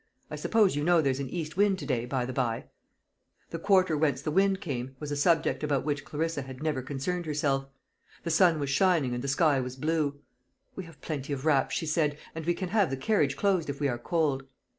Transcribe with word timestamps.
I 0.31 0.35
suppose 0.35 0.75
you 0.75 0.83
know 0.83 0.99
there's 0.99 1.19
an 1.19 1.29
east 1.29 1.55
wind 1.57 1.77
to 1.77 1.85
day, 1.85 2.07
by 2.07 2.25
the 2.25 2.33
bye." 2.33 2.65
The 3.51 3.59
quarter 3.59 3.95
whence 3.95 4.19
the 4.23 4.31
wind 4.31 4.59
came, 4.59 4.95
was 4.99 5.11
a 5.11 5.15
subject 5.15 5.61
about 5.63 5.85
which 5.85 6.05
Clarissa 6.05 6.41
had 6.41 6.63
never 6.63 6.81
concerned 6.81 7.27
herself. 7.27 7.67
The 8.23 8.31
sun 8.31 8.59
was 8.59 8.71
shining, 8.71 9.13
and 9.13 9.23
the 9.23 9.27
sky 9.27 9.59
was 9.59 9.75
blue. 9.75 10.19
"We 10.75 10.85
have 10.85 11.01
plenty 11.01 11.33
of 11.33 11.45
wraps," 11.45 11.75
she 11.75 11.85
said, 11.85 12.17
"and 12.33 12.47
we 12.47 12.55
can 12.55 12.69
have 12.69 12.89
the 12.89 12.97
carriage 12.97 13.37
closed 13.37 13.69
if 13.69 13.79
we 13.79 13.87
are 13.87 13.99
cold." 13.99 14.45